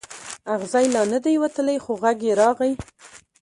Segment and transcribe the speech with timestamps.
[0.53, 2.73] اغزی لا نه دی راوتلی خو غږ یې راغلی.